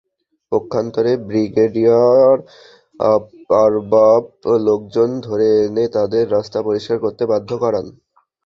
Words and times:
পক্ষান্তরে 0.51 1.11
ব্রিগেডিয়ার 1.27 2.37
আরবাব 3.59 4.23
লোকজন 4.67 5.09
ধরে 5.27 5.47
এনে 5.63 5.85
তাদের 5.95 6.23
রাস্তা 6.29 6.59
পরিষ্কার 6.67 6.97
করাতে 6.99 7.23
বাধ্য 7.31 7.49
করান। 7.63 7.85